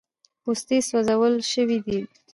پوستې 0.41 0.77
سوځول 0.87 1.33
سوي 1.53 1.79
دي. 1.85 1.99